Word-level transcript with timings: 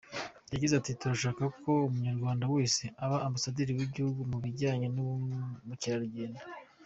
Yagize 0.53 0.73
ati 0.75 0.91
“Turashaka 0.99 1.43
ko 1.61 1.71
umunyarwanda 1.87 2.45
wese 2.55 2.83
aba 3.05 3.17
ambasaderi 3.27 3.71
w’igihugu 3.77 4.19
mu 4.31 4.37
bijyanye 4.43 4.87
n’ubukerarugendo. 4.95 6.41